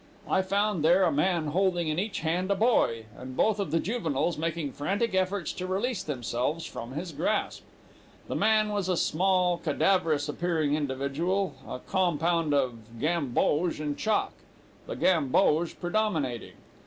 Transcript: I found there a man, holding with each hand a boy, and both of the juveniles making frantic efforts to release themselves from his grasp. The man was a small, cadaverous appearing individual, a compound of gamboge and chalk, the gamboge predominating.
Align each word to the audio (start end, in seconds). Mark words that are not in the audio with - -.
I 0.27 0.41
found 0.41 0.83
there 0.83 1.03
a 1.03 1.11
man, 1.11 1.49
holding 1.49 1.87
with 1.87 1.99
each 1.99 2.21
hand 2.21 2.49
a 2.49 2.55
boy, 2.55 3.05
and 3.15 3.37
both 3.37 3.59
of 3.59 3.69
the 3.69 3.79
juveniles 3.79 4.35
making 4.35 4.71
frantic 4.71 5.13
efforts 5.13 5.53
to 5.53 5.67
release 5.67 6.01
themselves 6.01 6.65
from 6.65 6.93
his 6.93 7.11
grasp. 7.11 7.61
The 8.27 8.35
man 8.35 8.69
was 8.69 8.89
a 8.89 8.97
small, 8.97 9.59
cadaverous 9.59 10.27
appearing 10.27 10.73
individual, 10.73 11.53
a 11.67 11.77
compound 11.77 12.51
of 12.51 12.79
gamboge 12.99 13.79
and 13.79 13.95
chalk, 13.95 14.33
the 14.87 14.95
gamboge 14.95 15.79
predominating. 15.79 16.53